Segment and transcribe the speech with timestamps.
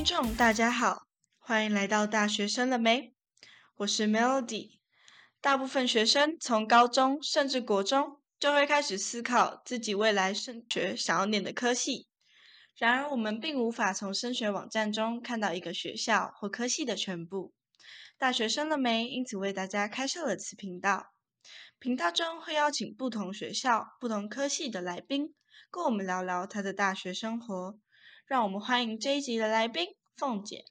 [0.00, 1.08] 听众大家好，
[1.38, 3.12] 欢迎来到大学生了没？
[3.76, 4.78] 我是 Melody。
[5.42, 12.08] 大部分学生从高中甚至国中就会开始思考自己未来升学想要念的科系。
[12.78, 17.52] 然而，我们并无法从升学网站中看到一个学校或科系的全部。
[18.16, 19.06] 大学生了没？
[19.06, 21.12] 因此为大家开设了此频道。
[21.78, 25.34] 频道中会邀请不同学校、不同科系的来宾，
[25.70, 27.78] 跟我们聊聊他的大学生活。
[28.30, 30.64] 让我们欢迎这一集的来宾凤姐。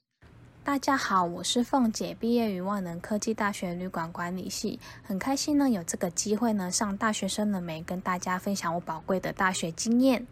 [0.64, 10.26] 大家好，我是凤姐，毕业于万能科技大学旅馆管理系，很开心呢有这个机会呢上大学生了没，跟大家分享我宝贵的大学经验。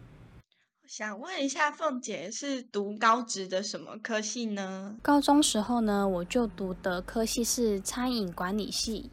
[0.87, 4.97] 想问一下，凤姐是读高职的什么科系呢？
[5.03, 9.11] 高中时候呢，我就读的科系是餐饮管理系。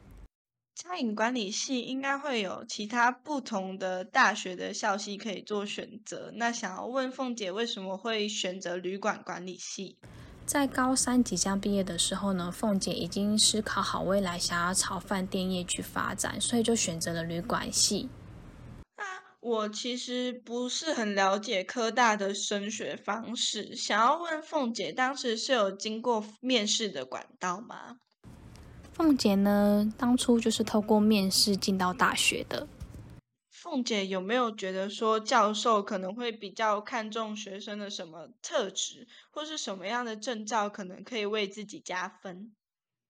[0.78, 6.30] 餐饮管理系应该会有其他不同的大学的校系可以做选择。
[6.34, 9.96] 那想要问凤姐，为什么会选择旅馆管理系？
[10.44, 18.10] 在高三即将毕业的时候呢，凤姐已经思考好未来，想要朝饭店业去发展，所以就选择了旅馆系。
[18.98, 19.04] 那
[19.40, 27.96] 我其实不是很了解科大的升学方式，想要问凤姐，当时是有经过面试的管道吗？
[28.96, 32.66] 凤姐呢，当初就是透过面试进到大学的。
[33.50, 42.52] 凤姐有没有觉得说，教授可能会比较看重学生的什么特质，或是什么样的证照，可能可以为自己加分？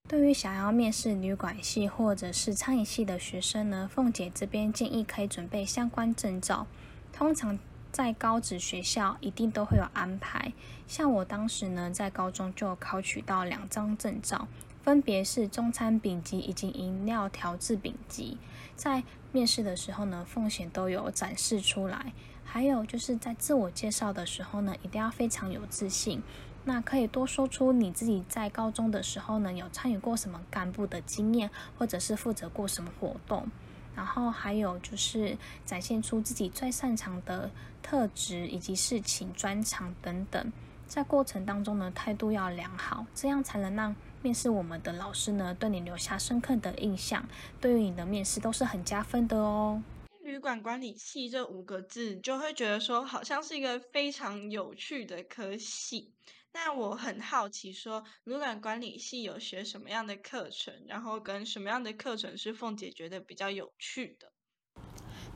[0.09, 6.67] 对于想要面试旅馆系或者是餐饮系的学生呢，凤姐这边建议可以准备相关证照。
[7.12, 7.56] 通常
[7.93, 10.53] 在高职学校一定都会有安排，
[10.89, 14.48] 像我当时呢，在高中就考取到两张证照。
[14.87, 18.39] 分别是中餐丙级以及饮料调制丙级，
[18.77, 22.12] 在面试的时候呢，奉献都有展示出来。
[22.45, 26.22] 还有就是在自我介绍的时候呢，一定要非常有自信。
[26.62, 33.50] 那可以多说出你自己在高中的时候呢，有参与过什么干部的经验，或者是负责过什么活动。
[33.97, 37.50] 然后还有就是展现出自己最擅长的
[37.82, 40.53] 特质以及事情专长等等。
[40.87, 43.97] 在过程当中呢，态度要良好，这样才能让。
[44.22, 47.28] 面试我们的老师呢，对你留下深刻的印象，
[47.60, 49.82] 对于你的面试都是很加分的哦。
[50.22, 56.12] 旅馆管理系这五个字，就会觉得说好像是一个非常有趣的科系。
[56.53, 64.32] 那我很好奇，说旅馆管理系有学什么样的课程，然后跟什么样的课程是凤姐觉得比较有趣的？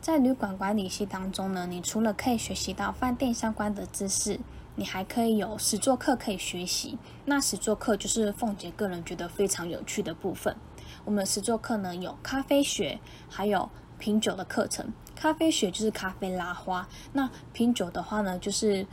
[0.00, 4.40] 在旅馆管理系当中呢，你除了可以学习到饭店相关的知识。
[4.80, 6.96] 你还可以有实作课可以学习，
[7.26, 10.56] 那实作课就是凤姐个人觉得非常有趣的部分。
[11.04, 12.98] 我们实作课呢有咖啡学，
[13.28, 14.90] 还有品酒的课程。
[15.14, 18.86] 咖啡学就是咖啡拉花，那品酒的话呢，就是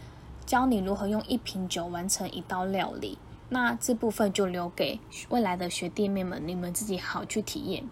[0.45, 3.17] 教你如何用一瓶酒完成一道料理。
[3.47, 4.99] 那这部分就留给
[5.29, 7.87] 未来的学弟妹们，你们自己好去体验。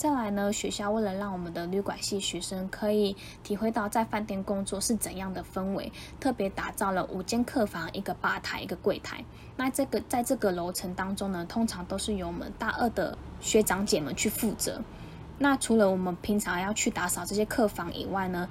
[0.00, 9.22] 再来呢，学校为了让我们的旅馆系学生可以体会到在饭店工作是怎样的氛围，特别打造了五间客房、一个吧台、一个柜台。
[9.58, 14.80] 那这个在这个楼层当中呢，通常都是由我们大二的学长姐们去负责。
[15.36, 18.48] 那除了我们平常要去打扫这些客房以外呢，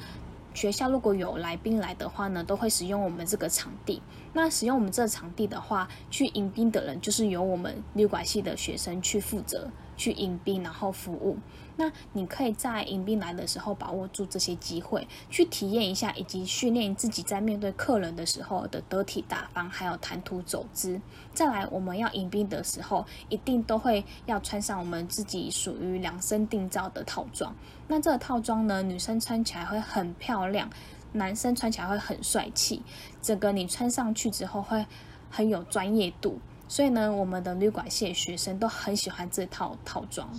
[0.53, 4.03] 学校如果有来宾来的话呢，都会使用我们这个场地。
[4.33, 9.67] 那使用我们这个场地的话，去迎宾的人就是由我们旅馆系的学生去负责。
[9.99, 11.37] 去迎宾，然后服务。
[11.75, 20.99] 那你可以在迎宾来的时候把握住这些机会，去体验一下，以及训练自己在面对客人的时候的得体大方，还有谈吐走姿。
[21.33, 27.53] 再来，我们要迎宾的时候，一定都会要穿上我们自己属于量身定造的套装。
[27.88, 30.69] 那这个套装呢，女生穿起来会很漂亮，
[31.13, 32.81] 男生穿起来会很帅气。
[33.21, 34.85] 整个你穿上去之后，会
[35.29, 36.39] 很有专业度。
[36.69, 40.30] 所以呢，我们的旅馆系学生都很喜欢这套套装。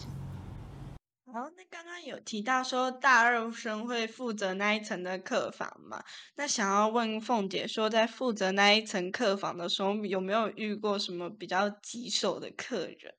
[1.32, 6.02] 好，那刚刚有提到说大二生会负责那一层的客房嘛？
[6.36, 13.12] 那想要问凤姐说，在负责那一层客房的时候，有没有遇过什么比较棘手的客人？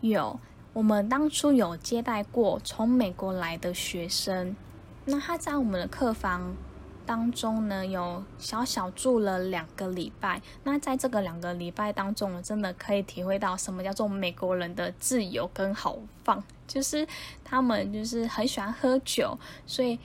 [0.00, 0.40] 有，
[0.72, 4.56] 我们当初有接待过从美国来的学生，
[5.04, 6.56] 那他在我们的客房。
[7.08, 10.42] 当中呢，有小小住了两个礼拜。
[10.64, 16.44] 那在这个两个礼拜当中，我真的可以体会到什么叫做美国人的自由跟豪放。
[16.66, 17.08] 就是
[17.42, 19.98] 他们就是很喜欢喝酒，所以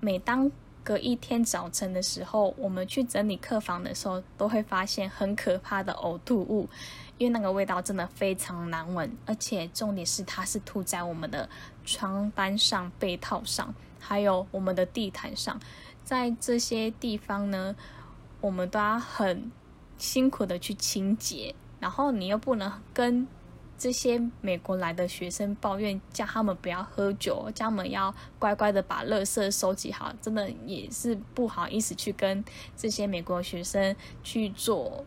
[0.00, 0.52] 每当
[0.84, 6.68] 隔一天早晨的时候，我们去整理客房的时候，都会发现很可怕的呕吐物，
[7.16, 9.10] 因为那个味道真的非常难闻。
[9.24, 11.48] 而且重点是，它是吐在我们的
[11.86, 15.58] 床单上、被套上，还有我们的地毯上。
[16.08, 17.76] 在这些地方呢，
[18.40, 19.52] 我们都要很
[19.98, 23.28] 辛苦的去清洁，然后你又不能跟
[23.76, 32.42] 这些美国来的学生抱怨，叫他们不要喝酒，叫他们要乖乖的把垃圾收集好，真的也是不好意思去跟
[32.74, 33.94] 这些美国学生
[34.24, 35.04] 去做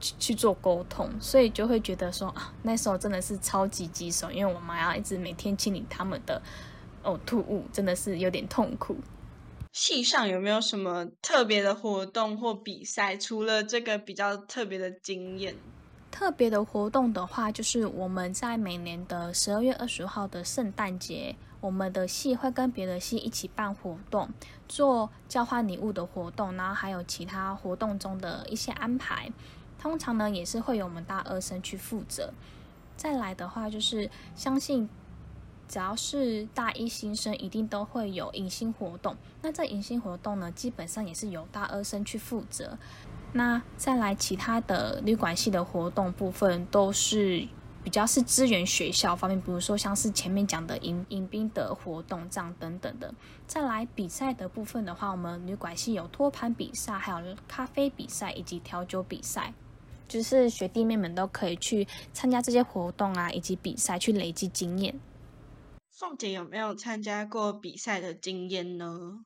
[0.00, 6.42] 去去做沟通，所以就会觉得说啊，那时候真的是超级棘手，因为我们要一直每天清理他们的
[7.04, 8.96] 呕吐物，真的是有点痛苦。
[9.74, 13.16] 系上有没有什么特别的活动或比赛？
[13.16, 15.56] 除了这个比较特别的经验？
[16.12, 24.28] 特别的活动的话，就是我们在每年的十二月二十号的圣诞节，我们的系会跟别的系一起办活动，
[24.68, 29.28] 做交换礼物的活动，然后还有其他活动中的一些安排。
[29.80, 32.32] 通常呢，也是会由我们大二生去负责。
[32.96, 34.88] 再来的话，就是相信
[35.68, 39.16] 只要是大一新生，一定都会有迎新活动。
[39.42, 42.78] 那这迎新活动呢，基本上也是由大二生去负责。
[43.32, 47.46] 那再来其他的旅馆系的活动部分，都是
[47.82, 53.12] 比较是支援学校方面，比如说像是前面讲的迎迎宾的活动这样等等的。
[53.46, 59.52] 再来比赛的部分的话，我们旅馆系有托盘比赛，还有咖啡比赛以及调酒比赛，
[60.06, 64.94] 就是学弟妹们都可以去参加这些活动啊，以及比赛去累积经验。
[65.96, 69.24] 凤姐有没有参加过比赛的经验呢？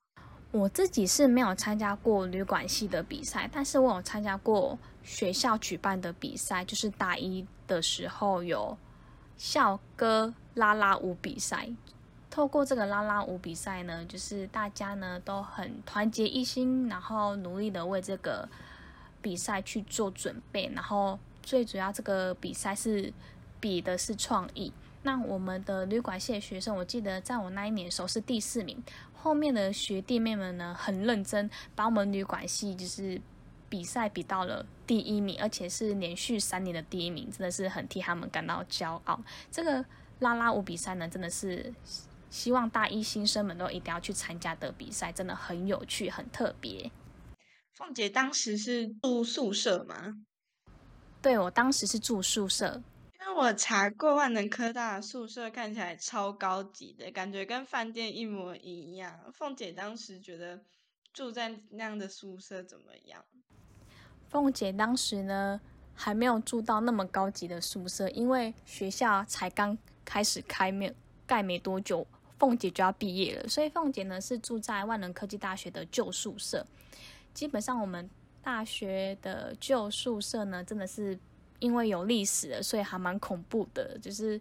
[0.51, 8.77] 我自己是没有参加过旅馆系的比赛，但是我有参加过学校举办的比赛，就是大一的时候有
[9.39, 11.71] 校歌啦啦舞比赛。
[12.29, 18.47] 透过这个啦啦舞比赛呢，就是大家呢都很团结一心，然后努力的为这个
[19.23, 20.71] 比赛去做准备。
[20.75, 23.11] 然后最主要这个比赛是
[23.59, 24.71] 比的是创意。
[25.03, 28.83] 那我们的旅馆系的学生，我记得在我那一年的时候是第四名。
[29.13, 33.21] 后面的学弟妹们呢，很认真，把我们旅馆系就是
[33.69, 39.21] 比赛比到了第一名，而且是连续三年的第一名，真的是很替他们感到骄傲。
[39.51, 39.85] 这个
[40.21, 41.75] 啦啦舞比赛呢，真的是
[42.31, 46.91] 希望大一新生们都一定要去参加的比赛，真的很有趣，很特别。
[47.75, 50.15] 凤姐当时是住宿舍吗？
[51.21, 52.83] 对，我当时是住宿舍。
[53.37, 59.17] 我查过万能科大宿舍，看起来超高级的，感觉跟饭店一模一样。
[59.33, 60.61] 凤姐当时觉得
[61.13, 63.25] 住在那样的宿舍怎么样？
[64.29, 65.61] 凤姐当时呢
[65.95, 70.93] 还没有住到那么高级的宿舍，因为学校才刚开始开面
[71.25, 72.05] 盖没多久，
[72.41, 76.67] 凤姐就要毕业了，所以凤姐呢是住在万能科技大学的旧宿舍。
[77.33, 78.11] 基本上我们
[78.43, 81.17] 大学的旧宿舍呢，真的是。
[81.59, 83.99] 因为有历史了，所以还蛮恐怖的。
[83.99, 84.41] 就是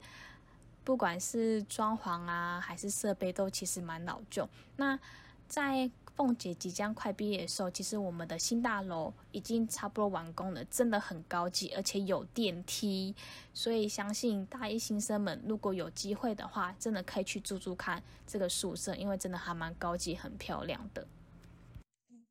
[0.84, 4.48] 不管是装潢啊，还是设备，都其实蛮老旧。
[4.76, 5.00] 那
[5.48, 13.14] 在凤姐即将快毕业的时候，其实我们的新大楼已经差不多完工了，真的很高级，而且有电梯。
[13.54, 21.08] 所以相信大一新生们如果有机会的话，真的可以去住住看这个宿舍，因为真的还蛮高级、很漂亮的。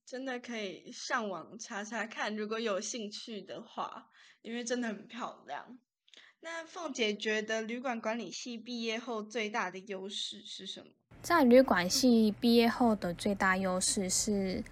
[0.07, 4.07] 真的可以上网查查看，如果有兴趣的话，
[4.41, 5.77] 因为真的很漂亮。
[6.39, 10.87] 那凤姐觉得旅馆管理系毕业后最大的优势是什么？
[11.21, 14.63] 在旅馆系毕业后的最大优势是，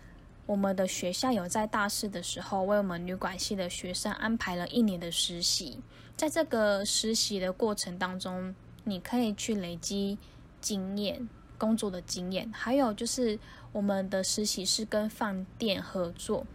[0.47, 5.81] 我们的学校有在大四的时候为我们旅馆系的学生安排了一年的实习，
[6.17, 10.17] 在这个实习的过程当中，你可以去累积
[10.61, 11.29] 经验。
[11.57, 13.39] 工作的经验，还有就是
[13.75, 16.47] 我们的实习是跟饭店合作，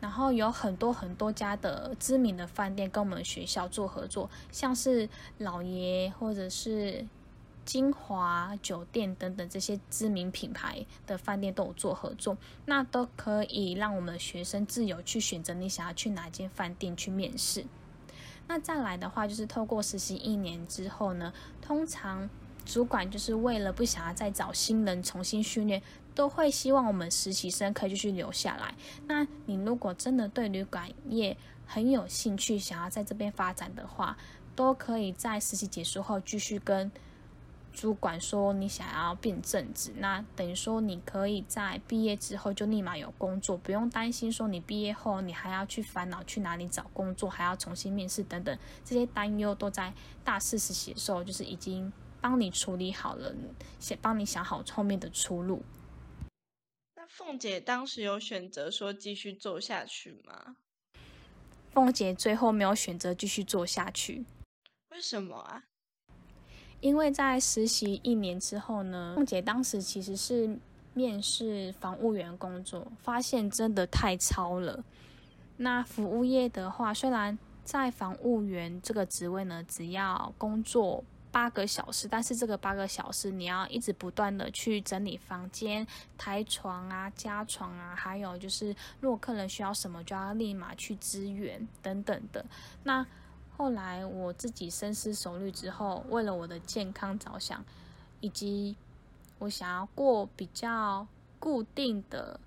[0.00, 5.08] 然后有很多很多家的知名的饭店跟我们学校做合作，像是
[5.38, 7.04] 老爷或者是
[7.64, 17.66] 金华酒店等等这些知名品牌的饭店都有做合作，那都可以让我们的学生自由去选择你想要去哪间饭店去面试。
[18.46, 22.30] 那再来的话，就是透过实习一年之后呢，通常。
[22.64, 25.82] 主管就是为了不想要再找新人重新训练，
[26.14, 28.74] 都会希望我们实习生可以继续留下来。
[29.06, 34.16] 那你如果真的对旅馆业很有兴趣，想要在这边发展的话，
[34.56, 36.90] 都可以在实习结束后继续跟
[37.72, 39.92] 主管说你想要变正职。
[39.98, 49.92] 那等于说你可以在毕业之后就立马有工作，不用担心说你毕业后你还要去烦恼去哪里找工作，还要重新面试等等这些担忧，都在
[50.22, 51.92] 大四实习的时候就是已经。
[52.24, 53.34] 帮你处理好了，
[53.78, 55.62] 先帮你想好后面的出路。
[56.96, 60.56] 那凤姐当时有选择说继续做下去吗？
[61.74, 64.24] 凤姐最后没有选择继续做下去，
[64.88, 65.64] 为什么啊？
[66.80, 70.58] 因为在实习一年之后呢，凤姐当时其实是
[70.94, 74.82] 面试房务员工作，发现真的太超了。
[75.58, 81.04] 那服务业的话，虽然在房务员这个职位呢，只要工作
[81.34, 85.84] 八个小时，但是这个八个小时你要一直不断的去整理房间、
[86.16, 92.46] 抬床啊、加床啊，还有就是如果客人需要什么，就要立马去支援等等的。
[92.84, 93.04] 那
[93.56, 97.64] 后来我自己深思熟虑之后，为了我的健康着想，
[98.20, 98.76] 以及
[99.40, 101.04] 我想要过比较
[101.40, 102.38] 固定的。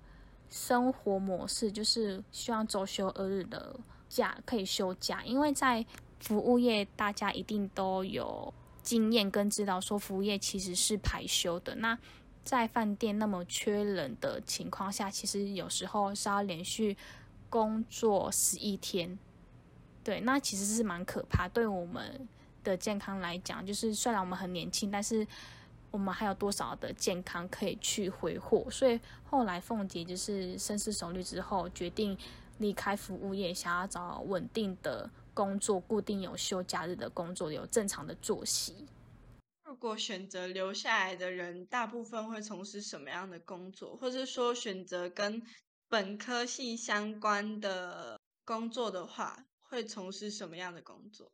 [0.50, 3.76] 生活模式就是希望周休二日的
[4.08, 5.84] 假可以休假，因为在
[6.20, 8.50] 服务业，大家一定都有
[8.88, 11.74] 经验跟知道，说服务业其实是排休的。
[11.74, 11.98] 那
[12.42, 16.96] 在饭店那么缺人的情况下，其实有时候是要连续
[17.50, 19.18] 工作十一天，
[20.02, 21.46] 对，那其实是蛮可怕。
[21.48, 22.26] 对我们
[22.64, 25.26] 的健康来讲，就是虽然我们很年轻，但是。
[25.90, 28.70] 我们还有多少的健康可以去挥霍？
[28.70, 32.14] 所以后来凤姐就是深思熟虑之后，决定
[32.58, 38.88] 离开服务业，想要找稳定的工作，固定有休假日的工作，有正常的作息。
[39.64, 43.96] 如果选择留下来的人，大部分会从事什么样的工作？
[43.96, 45.40] 或者说选择跟
[45.88, 51.30] 本科系相关的工作的话，会从事什么样的工作？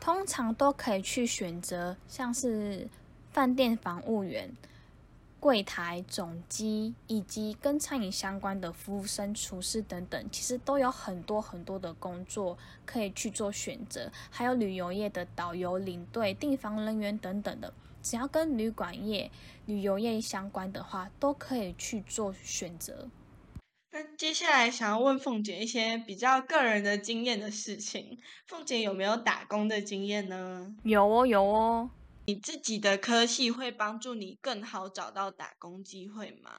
[0.00, 2.88] 通常都可以去选择，像是。
[3.34, 4.48] 饭店房务员、
[5.44, 14.10] 柜台总机以及跟餐饮相关的服务生、厨师等等，其实都有很多很多的工作可以去做选择。
[14.30, 19.30] 还有旅游业的导游、领队、订房人员等等的，只要跟旅馆业、
[19.66, 23.10] 旅游业相关的话，都可以去做选择。
[23.92, 30.74] 那接下来想要问凤姐一些比较个人的经验的事情，凤姐有没有打工的经验呢？
[30.84, 31.90] 有哦，有哦。
[32.26, 36.52] 你自己的科系会帮助你更好找到打工机会吗？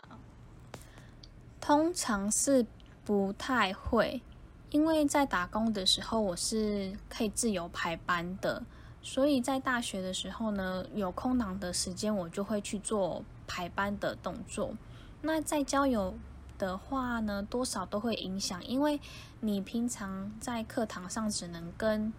[1.60, 2.68] 通常是
[3.04, 4.22] 不太会，
[4.70, 8.64] 因为在打工的时候我是可以自由排班的，
[9.02, 14.78] 所以在大学的时候呢，有空档的时间我就会去做排班的动作。
[15.24, 16.14] 那在交友
[16.60, 19.02] 的话呢，多少都会影响，因为
[19.40, 22.14] 你平常在课堂上只能跟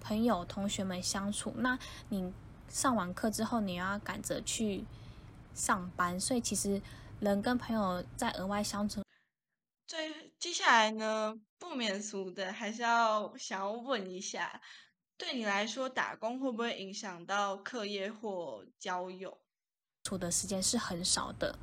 [0.00, 1.78] 朋友、同学们相处，那
[2.08, 2.32] 你。
[2.68, 4.84] 上完课之后，你要赶着去
[5.54, 6.80] 上班，所以其实
[7.20, 9.02] 人跟朋友在额外相处。
[9.86, 14.60] 最接下来呢，不免俗的，还是要想要问一下，
[15.16, 19.38] 对你来说，打工会不会影响到课业或交友？
[20.04, 21.58] 处的时间是很少的。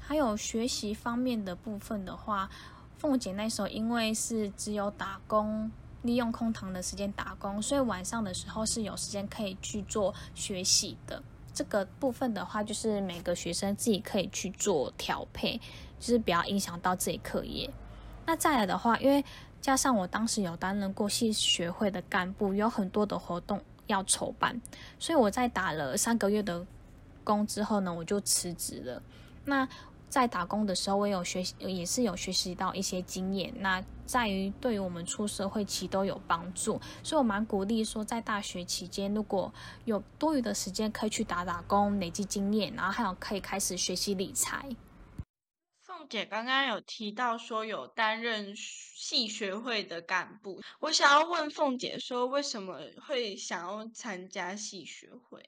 [0.00, 2.50] 还有学习方面的部分的话，
[2.96, 5.70] 凤姐那时候因为是只有打工。
[6.02, 11.22] 利用空堂的时间打工，所以晚上的时候是有时间可以去做学习的。
[11.52, 15.58] 这个部分的话，就是每个学生自己可以去做调配，
[15.98, 17.68] 就是不要影响到自己课业。
[18.26, 19.24] 那再来的话，因为
[19.60, 24.60] 加上我当时有担任过系学会的干部，有很多的活动要筹办，
[25.00, 26.64] 所以我在打了三个月的
[27.24, 29.02] 工之后呢，我就辞职了。
[29.44, 29.68] 那
[30.08, 33.52] 在打工的时候，我有学习，也是有学习到一些经验。
[33.58, 39.52] 那在于对于我们出社会期都有帮助，所以我蛮鼓励说，在大学期间如果
[39.84, 44.64] 有多余的时间，可以去打打工，累积经验，然后还有可以开始学习理财。
[45.82, 55.44] 凤姐刚刚有提到说有担任系学会的干部，我想要问凤姐说，为什么会想要参加系学会？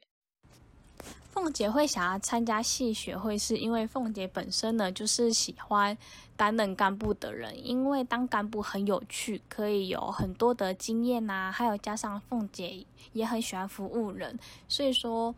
[1.30, 5.96] 凤姐会想要参加系学会，是因为凤姐本身呢就是喜欢
[6.36, 14.38] 担任干部的人，因为当干部很有趣，可以有很多的经验呐，还有加上凤姐也很喜欢服务人，
[14.68, 15.34] 所以说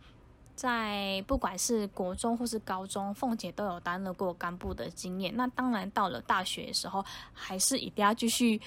[0.56, 5.36] 在不管是国中或是高中，凤姐都有担任过干部的经验。
[5.36, 8.60] 那当然到了大学的时候，还是一定要继续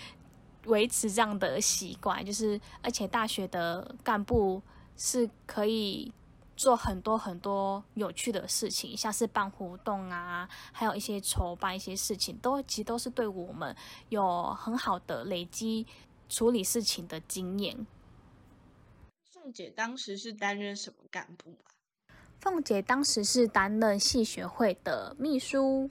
[0.67, 4.61] 维持这样的习惯，就是而且大学的干部
[4.95, 6.13] 是可以。
[6.55, 13.75] 做很多很多有趣的事情，像是办活动啊，还有一些筹办一些事情，都其实都是对我们
[14.09, 15.85] 有很好的累积
[16.29, 17.85] 处理事情的经验。
[19.31, 21.75] 凤姐当时是担任什么干部啊？
[22.39, 25.89] 凤姐当时是担任系学会的秘书。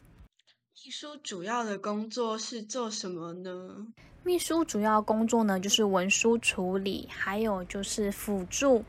[0.84, 3.86] 秘书主要的工作是做什么呢？
[4.24, 8.84] 秘书主要工作呢，就是文书处理，还有就是辅助。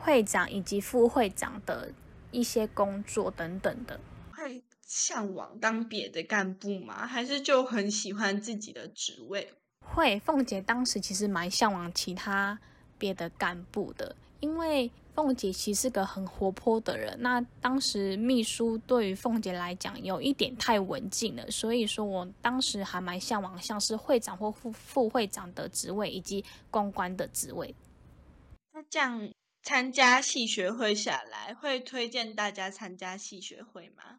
[0.00, 1.92] 会长以及副会长的
[2.30, 4.00] 一些工作等等的，
[4.30, 7.06] 会向往当别的干部吗？
[7.06, 9.52] 还是就很喜欢自己的职位？
[9.80, 12.58] 会，凤姐当时其实蛮向往其他
[12.98, 27.74] 别的干部的，因为凤姐其实是个很活泼的人，那当时秘书对于凤姐来讲有一点太文静了，所以说我当时还蛮向往像是会长或副副会长的职位，以及公关的职位。
[28.72, 29.28] 那这样
[29.62, 34.18] 参加戏学会下来，会推荐大家参加戏学会吗？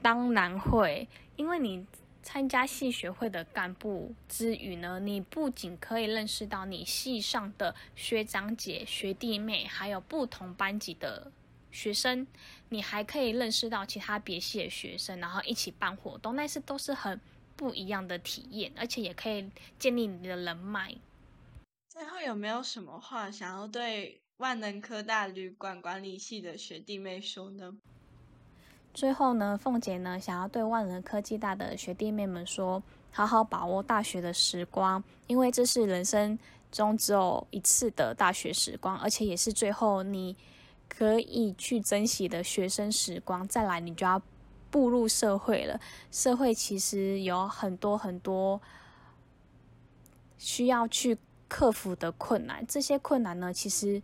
[0.00, 1.86] 当然会，因为你。
[2.22, 11.32] 参加系学会的干部之余呢，你不仅可以认识到你系上的学长姐、学弟妹，还有不同班级的
[11.72, 12.26] 学生，
[12.68, 17.18] 你还可以认识到其他别系的学生，然后一起办活动，那是都是很
[17.56, 20.94] 不一样的体验，而且也可以建立你的人脉。
[21.88, 27.76] 最后有没有什么话想要对万能科大旅馆管理系的学弟妹说呢？
[28.94, 32.82] 最后呢，凤姐呢想要对万能科技大的学弟妹们说：
[33.12, 36.38] 好好把握大学的时光，因为这是人生
[36.72, 40.34] 中只有一次的大学时光，而且也是最后你
[40.88, 43.46] 可以去珍惜的学生时光。
[43.46, 44.22] 再来，你就要
[44.70, 45.78] 步入社会了。
[46.10, 48.58] 社会其实有很多很多
[50.38, 54.02] 需要去克服的困难，这些困难呢，其实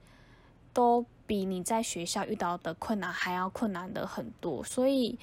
[0.76, 1.06] 都。
[1.28, 5.18] 比你在学校遇到的困难还要困难的很多，所以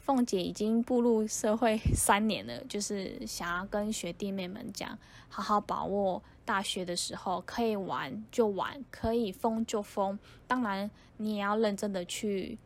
[0.00, 4.98] 凤姐已经步入社会三年了，就是想要跟学弟妹们讲，
[5.28, 12.58] 好好把握大学的时候，可以玩就玩，可以疯就疯，当然你也要认真的去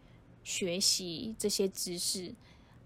[0.43, 2.35] 学习这些知识，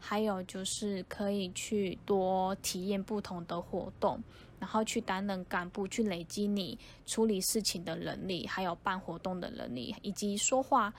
[0.01, 4.21] 还有就是可以去多体验不同的活动。
[4.61, 10.93] 然后去担任干部，去累积你处理事情的能力，还有办活动的能力，以及说话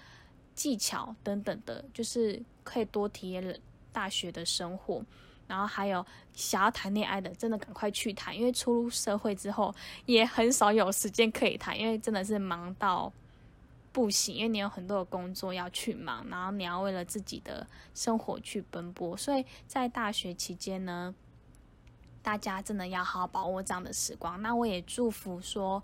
[0.54, 3.62] 技巧等等的，就是可以多体验
[3.94, 5.06] 大学的生活。
[5.48, 9.74] 然后还有想要谈恋爱的，真的赶快去谈，因为出入社会之后
[10.06, 13.12] 也很少有时间可以谈，因为真的是忙到
[13.92, 21.14] 不行，因为你有很多的工作要去忙，然后你要为了自己的生活去奔波，所以在大学期间呢。
[22.22, 24.42] 大家真的要好好把握这样的时光。
[24.42, 25.82] 那我也祝福说，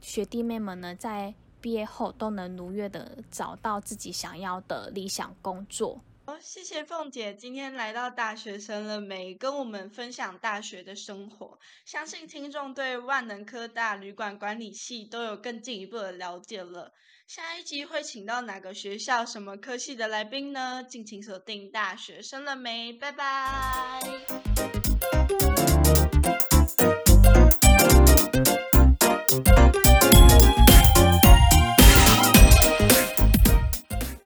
[0.00, 6.00] 学弟妹们呢，在毕业后都能如约的找到自己想要的理想工作。
[6.26, 11.58] 好，谢谢凤姐今天来到大学生了没，跟我们分享大学的生活。
[11.84, 16.92] 相信听众对万能科大旅馆管理系都有更进一步的了解了。
[17.26, 20.82] 下一集会请到哪个学校、什么科系的来宾呢？
[20.82, 24.49] 敬请锁定大学生了没，拜拜。